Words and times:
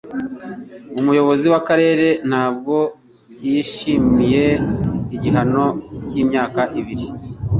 Umuyobozi 0.99 1.45
w'akarere 1.53 2.07
ntabwo 2.29 2.75
yishimiye 3.43 4.45
igihano 5.15 5.65
cy'imyaka 6.07 6.61
ibiri 6.79 7.07